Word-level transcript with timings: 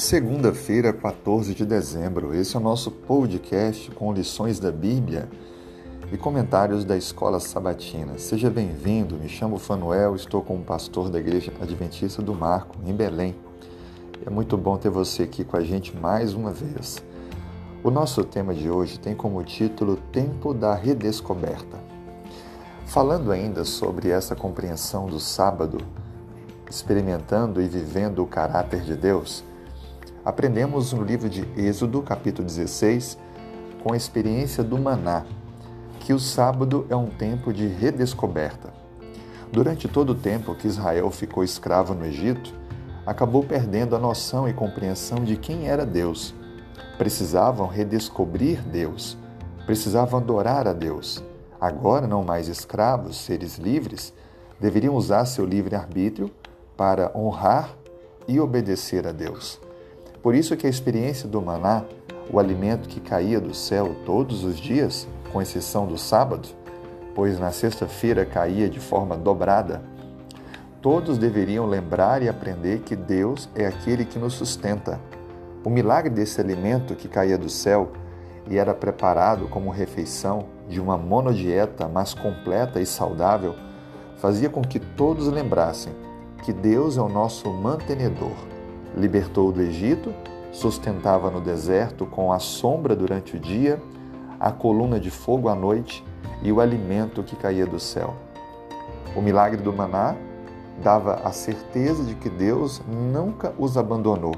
Segunda-feira, 0.00 0.94
14 0.94 1.54
de 1.54 1.66
dezembro. 1.66 2.34
Esse 2.34 2.56
é 2.56 2.58
o 2.58 2.62
nosso 2.62 2.90
podcast 2.90 3.90
com 3.90 4.14
lições 4.14 4.58
da 4.58 4.72
Bíblia 4.72 5.28
e 6.10 6.16
comentários 6.16 6.86
da 6.86 6.96
Escola 6.96 7.38
Sabatina. 7.38 8.18
Seja 8.18 8.48
bem-vindo. 8.48 9.16
Me 9.16 9.28
chamo 9.28 9.58
Fanuel, 9.58 10.16
estou 10.16 10.42
como 10.42 10.64
pastor 10.64 11.10
da 11.10 11.18
Igreja 11.20 11.52
Adventista 11.60 12.22
do 12.22 12.34
Marco, 12.34 12.76
em 12.86 12.94
Belém. 12.94 13.36
É 14.24 14.30
muito 14.30 14.56
bom 14.56 14.78
ter 14.78 14.88
você 14.88 15.24
aqui 15.24 15.44
com 15.44 15.58
a 15.58 15.62
gente 15.62 15.94
mais 15.94 16.32
uma 16.32 16.50
vez. 16.50 17.04
O 17.84 17.90
nosso 17.90 18.24
tema 18.24 18.54
de 18.54 18.70
hoje 18.70 18.98
tem 18.98 19.14
como 19.14 19.44
título 19.44 19.96
Tempo 20.10 20.54
da 20.54 20.74
Redescoberta. 20.74 21.78
Falando 22.86 23.30
ainda 23.30 23.64
sobre 23.64 24.08
essa 24.08 24.34
compreensão 24.34 25.08
do 25.08 25.20
sábado, 25.20 25.76
experimentando 26.70 27.60
e 27.60 27.68
vivendo 27.68 28.22
o 28.22 28.26
caráter 28.26 28.80
de 28.80 28.96
Deus, 28.96 29.44
Aprendemos 30.30 30.92
no 30.92 31.02
livro 31.02 31.28
de 31.28 31.44
Êxodo, 31.56 32.00
capítulo 32.02 32.46
16, 32.46 33.18
com 33.82 33.92
a 33.92 33.96
experiência 33.96 34.62
do 34.62 34.78
maná, 34.78 35.24
que 35.98 36.12
o 36.12 36.20
sábado 36.20 36.86
é 36.88 36.94
um 36.94 37.08
tempo 37.08 37.52
de 37.52 37.66
redescoberta. 37.66 38.72
Durante 39.50 39.88
todo 39.88 40.10
o 40.10 40.14
tempo 40.14 40.54
que 40.54 40.68
Israel 40.68 41.10
ficou 41.10 41.42
escravo 41.42 41.94
no 41.94 42.06
Egito, 42.06 42.54
acabou 43.04 43.42
perdendo 43.42 43.96
a 43.96 43.98
noção 43.98 44.48
e 44.48 44.52
compreensão 44.52 45.24
de 45.24 45.36
quem 45.36 45.66
era 45.66 45.84
Deus. 45.84 46.32
Precisavam 46.96 47.66
redescobrir 47.66 48.62
Deus, 48.62 49.18
precisavam 49.66 50.20
adorar 50.20 50.68
a 50.68 50.72
Deus. 50.72 51.24
Agora, 51.60 52.06
não 52.06 52.22
mais 52.22 52.46
escravos, 52.46 53.16
seres 53.16 53.58
livres, 53.58 54.14
deveriam 54.60 54.94
usar 54.94 55.24
seu 55.24 55.44
livre-arbítrio 55.44 56.30
para 56.76 57.10
honrar 57.16 57.74
e 58.28 58.38
obedecer 58.38 59.08
a 59.08 59.10
Deus. 59.10 59.60
Por 60.22 60.34
isso 60.34 60.56
que 60.56 60.66
a 60.66 60.70
experiência 60.70 61.26
do 61.26 61.40
maná, 61.40 61.84
o 62.30 62.38
alimento 62.38 62.88
que 62.88 63.00
caía 63.00 63.40
do 63.40 63.54
céu 63.54 63.96
todos 64.04 64.44
os 64.44 64.58
dias, 64.58 65.08
com 65.32 65.40
exceção 65.40 65.86
do 65.86 65.96
sábado, 65.96 66.48
pois 67.14 67.38
na 67.38 67.50
sexta-feira 67.50 68.26
caía 68.26 68.68
de 68.68 68.78
forma 68.78 69.16
dobrada, 69.16 69.82
todos 70.82 71.16
deveriam 71.16 71.66
lembrar 71.66 72.22
e 72.22 72.28
aprender 72.28 72.80
que 72.80 72.94
Deus 72.94 73.48
é 73.54 73.66
aquele 73.66 74.04
que 74.04 74.18
nos 74.18 74.34
sustenta. 74.34 75.00
O 75.64 75.70
milagre 75.70 76.10
desse 76.10 76.38
alimento 76.38 76.94
que 76.94 77.08
caía 77.08 77.38
do 77.38 77.48
céu 77.48 77.90
e 78.48 78.58
era 78.58 78.74
preparado 78.74 79.48
como 79.48 79.70
refeição 79.70 80.46
de 80.68 80.80
uma 80.80 80.98
monodieta 80.98 81.88
mais 81.88 82.12
completa 82.12 82.78
e 82.78 82.84
saudável 82.84 83.54
fazia 84.18 84.50
com 84.50 84.60
que 84.60 84.78
todos 84.78 85.28
lembrassem 85.28 85.92
que 86.44 86.52
Deus 86.52 86.98
é 86.98 87.00
o 87.00 87.08
nosso 87.08 87.50
mantenedor 87.50 88.59
Libertou 88.96 89.52
do 89.52 89.60
Egito, 89.60 90.12
sustentava 90.52 91.30
no 91.30 91.40
deserto 91.40 92.04
com 92.06 92.32
a 92.32 92.38
sombra 92.38 92.96
durante 92.96 93.36
o 93.36 93.38
dia, 93.38 93.80
a 94.38 94.50
coluna 94.50 94.98
de 94.98 95.10
fogo 95.10 95.48
à 95.48 95.54
noite 95.54 96.04
e 96.42 96.50
o 96.50 96.60
alimento 96.60 97.22
que 97.22 97.36
caía 97.36 97.66
do 97.66 97.78
céu. 97.78 98.14
O 99.14 99.20
milagre 99.20 99.62
do 99.62 99.72
maná 99.72 100.16
dava 100.82 101.16
a 101.24 101.30
certeza 101.32 102.02
de 102.04 102.14
que 102.14 102.28
Deus 102.28 102.80
nunca 102.88 103.52
os 103.58 103.76
abandonou, 103.76 104.34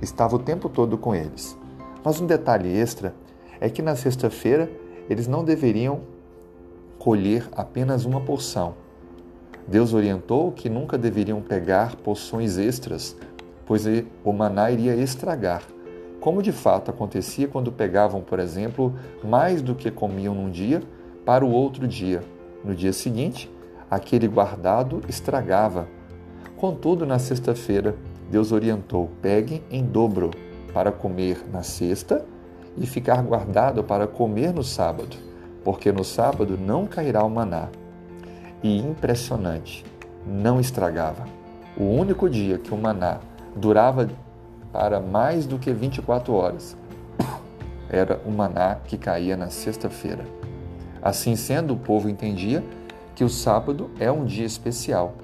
estava 0.00 0.36
o 0.36 0.38
tempo 0.38 0.68
todo 0.68 0.98
com 0.98 1.14
eles. 1.14 1.56
Mas 2.04 2.20
um 2.20 2.26
detalhe 2.26 2.68
extra 2.68 3.14
é 3.60 3.68
que 3.68 3.82
na 3.82 3.96
sexta-feira 3.96 4.70
eles 5.08 5.26
não 5.26 5.44
deveriam 5.44 6.00
colher 6.98 7.48
apenas 7.52 8.04
uma 8.04 8.20
porção. 8.20 8.74
Deus 9.66 9.94
orientou 9.94 10.52
que 10.52 10.68
nunca 10.68 10.98
deveriam 10.98 11.40
pegar 11.40 11.96
porções 11.96 12.58
extras 12.58 13.16
pois 13.70 13.84
o 14.24 14.32
maná 14.32 14.68
iria 14.68 14.96
estragar, 14.96 15.62
como 16.20 16.42
de 16.42 16.50
fato 16.50 16.90
acontecia 16.90 17.46
quando 17.46 17.70
pegavam, 17.70 18.20
por 18.20 18.40
exemplo, 18.40 18.92
mais 19.22 19.62
do 19.62 19.76
que 19.76 19.92
comiam 19.92 20.34
num 20.34 20.50
dia 20.50 20.82
para 21.24 21.44
o 21.44 21.52
outro 21.52 21.86
dia. 21.86 22.20
No 22.64 22.74
dia 22.74 22.92
seguinte, 22.92 23.48
aquele 23.88 24.26
guardado 24.26 25.02
estragava. 25.08 25.86
Contudo, 26.56 27.06
na 27.06 27.20
sexta-feira, 27.20 27.94
Deus 28.28 28.50
orientou: 28.50 29.08
peguem 29.22 29.62
em 29.70 29.84
dobro 29.84 30.32
para 30.74 30.90
comer 30.90 31.38
na 31.52 31.62
sexta 31.62 32.26
e 32.76 32.88
ficar 32.88 33.22
guardado 33.22 33.84
para 33.84 34.08
comer 34.08 34.52
no 34.52 34.64
sábado, 34.64 35.16
porque 35.62 35.92
no 35.92 36.02
sábado 36.02 36.58
não 36.58 36.88
cairá 36.88 37.22
o 37.22 37.30
maná. 37.30 37.68
E 38.64 38.78
impressionante, 38.80 39.84
não 40.26 40.58
estragava. 40.58 41.24
O 41.76 41.84
único 41.84 42.28
dia 42.28 42.58
que 42.58 42.74
o 42.74 42.76
maná 42.76 43.20
durava 43.56 44.08
para 44.72 45.00
mais 45.00 45.46
do 45.46 45.58
que 45.58 45.72
24 45.72 46.32
horas. 46.32 46.76
Era 47.88 48.20
o 48.24 48.30
maná 48.30 48.76
que 48.84 48.96
caía 48.96 49.36
na 49.36 49.50
sexta-feira. 49.50 50.24
Assim 51.02 51.34
sendo, 51.34 51.74
o 51.74 51.78
povo 51.78 52.08
entendia 52.08 52.62
que 53.14 53.24
o 53.24 53.28
sábado 53.28 53.90
é 53.98 54.10
um 54.10 54.24
dia 54.24 54.46
especial 54.46 55.14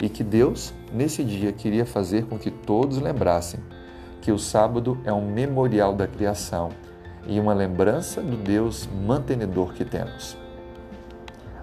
e 0.00 0.08
que 0.08 0.24
Deus, 0.24 0.72
nesse 0.92 1.22
dia, 1.22 1.52
queria 1.52 1.86
fazer 1.86 2.26
com 2.26 2.38
que 2.38 2.50
todos 2.50 2.98
lembrassem 2.98 3.60
que 4.20 4.32
o 4.32 4.38
sábado 4.38 4.98
é 5.04 5.12
um 5.12 5.30
memorial 5.30 5.94
da 5.94 6.06
criação 6.06 6.70
e 7.26 7.38
uma 7.38 7.54
lembrança 7.54 8.20
do 8.20 8.36
Deus 8.36 8.88
mantenedor 9.06 9.72
que 9.72 9.84
temos. 9.84 10.36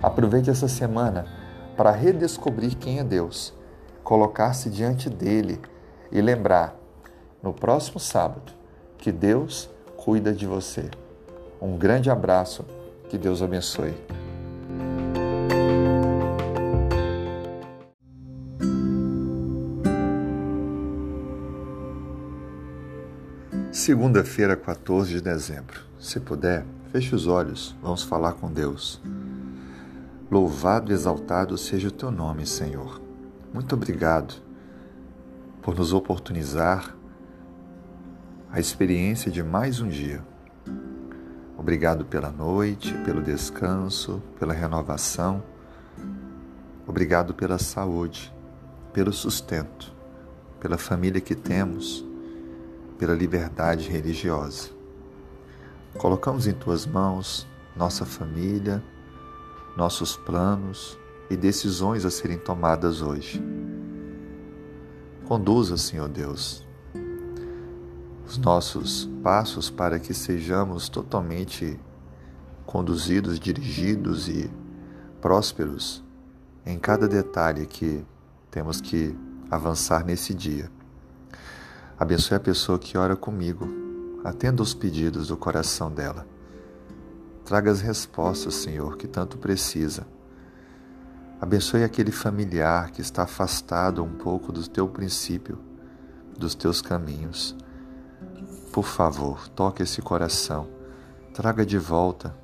Aproveite 0.01 0.49
essa 0.49 0.67
semana 0.67 1.25
para 1.75 1.91
redescobrir 1.91 2.75
quem 2.75 2.99
é 2.99 3.03
Deus, 3.03 3.53
colocar-se 4.03 4.69
diante 4.69 5.09
dele 5.09 5.59
e 6.11 6.21
lembrar 6.21 6.75
no 7.41 7.53
próximo 7.53 7.99
sábado 7.99 8.51
que 8.97 9.11
Deus 9.11 9.69
cuida 9.97 10.33
de 10.33 10.45
você. 10.45 10.89
Um 11.61 11.77
grande 11.77 12.09
abraço, 12.09 12.65
que 13.09 13.17
Deus 13.17 13.41
abençoe. 13.41 13.93
Segunda-feira, 23.71 24.55
14 24.55 25.11
de 25.11 25.21
dezembro. 25.21 25.81
Se 25.99 26.19
puder, 26.19 26.65
feche 26.91 27.13
os 27.13 27.27
olhos, 27.27 27.75
vamos 27.81 28.03
falar 28.03 28.33
com 28.33 28.51
Deus. 28.51 29.01
Louvado 30.31 30.91
e 30.91 30.95
exaltado 30.95 31.57
seja 31.57 31.89
o 31.89 31.91
teu 31.91 32.09
nome, 32.09 32.47
Senhor. 32.47 32.99
Muito 33.53 33.75
obrigado 33.75 34.44
por 35.65 35.75
nos 35.75 35.93
oportunizar 35.93 36.95
a 38.51 38.59
experiência 38.59 39.31
de 39.31 39.41
mais 39.41 39.81
um 39.81 39.87
dia. 39.87 40.23
Obrigado 41.57 42.05
pela 42.05 42.29
noite, 42.29 42.93
pelo 43.03 43.19
descanso, 43.19 44.21
pela 44.39 44.53
renovação. 44.53 45.41
Obrigado 46.85 47.33
pela 47.33 47.57
saúde, 47.57 48.31
pelo 48.93 49.11
sustento, 49.11 49.91
pela 50.59 50.77
família 50.77 51.19
que 51.19 51.33
temos, 51.33 52.05
pela 52.99 53.15
liberdade 53.15 53.89
religiosa. 53.89 54.69
Colocamos 55.97 56.45
em 56.45 56.53
tuas 56.53 56.85
mãos 56.85 57.47
nossa 57.75 58.05
família, 58.05 58.83
nossos 59.75 60.15
planos 60.15 60.95
e 61.27 61.35
decisões 61.35 62.05
a 62.05 62.11
serem 62.11 62.37
tomadas 62.37 63.01
hoje. 63.01 63.43
Conduza, 65.25 65.75
Senhor 65.75 66.07
Deus, 66.07 66.63
os 68.27 68.37
nossos 68.37 69.09
passos 69.23 69.71
para 69.71 69.97
que 69.97 70.13
sejamos 70.13 70.87
totalmente 70.87 71.79
conduzidos, 72.63 73.39
dirigidos 73.39 74.27
e 74.27 74.51
prósperos 75.19 76.03
em 76.63 76.77
cada 76.77 77.07
detalhe 77.07 77.65
que 77.65 78.05
temos 78.51 78.79
que 78.79 79.17
avançar 79.49 80.05
nesse 80.05 80.31
dia. 80.31 80.69
Abençoe 81.97 82.37
a 82.37 82.39
pessoa 82.39 82.77
que 82.77 82.95
ora 82.95 83.15
comigo, 83.15 83.67
atenda 84.23 84.61
os 84.61 84.75
pedidos 84.75 85.29
do 85.29 85.37
coração 85.37 85.91
dela. 85.91 86.27
Traga 87.43 87.71
as 87.71 87.81
respostas, 87.81 88.53
Senhor, 88.53 88.95
que 88.95 89.07
tanto 89.07 89.39
precisa 89.39 90.05
Abençoe 91.45 91.83
aquele 91.83 92.11
familiar 92.11 92.89
que 92.89 93.01
está 93.01 93.21
afastado 93.21 94.03
um 94.03 94.09
pouco 94.09 94.51
do 94.51 94.67
teu 94.67 94.87
princípio, 94.87 95.59
dos 96.35 96.55
teus 96.55 96.81
caminhos. 96.81 97.55
Por 98.73 98.83
favor, 98.83 99.47
toque 99.49 99.83
esse 99.83 100.01
coração, 100.01 100.67
traga 101.35 101.63
de 101.63 101.77
volta, 101.77 102.35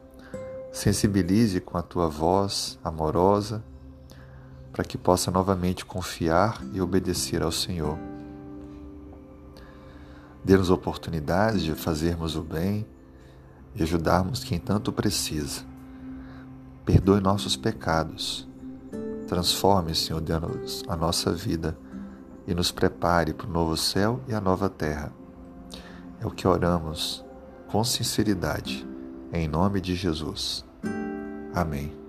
sensibilize 0.71 1.59
com 1.59 1.79
a 1.79 1.81
tua 1.81 2.07
voz 2.07 2.77
amorosa, 2.83 3.63
para 4.71 4.83
que 4.83 4.99
possa 4.99 5.31
novamente 5.31 5.83
confiar 5.83 6.61
e 6.71 6.79
obedecer 6.79 7.41
ao 7.41 7.51
Senhor. 7.51 7.97
Dê-nos 10.45 10.69
oportunidades 10.69 11.63
de 11.63 11.73
fazermos 11.73 12.35
o 12.35 12.43
bem 12.43 12.85
e 13.73 13.81
ajudarmos 13.81 14.43
quem 14.43 14.59
tanto 14.59 14.91
precisa. 14.91 15.63
Perdoe 16.85 17.19
nossos 17.19 17.55
pecados 17.55 18.50
Transforme, 19.31 19.95
Senhor 19.95 20.19
Deus, 20.19 20.83
a 20.89 20.95
nossa 20.97 21.31
vida 21.31 21.77
e 22.45 22.53
nos 22.53 22.69
prepare 22.69 23.33
para 23.33 23.47
o 23.47 23.49
novo 23.49 23.77
céu 23.77 24.19
e 24.27 24.33
a 24.33 24.41
nova 24.41 24.69
terra. 24.69 25.09
É 26.19 26.27
o 26.27 26.31
que 26.31 26.45
oramos 26.45 27.23
com 27.71 27.81
sinceridade, 27.81 28.85
em 29.31 29.47
nome 29.47 29.79
de 29.79 29.95
Jesus. 29.95 30.65
Amém. 31.55 32.00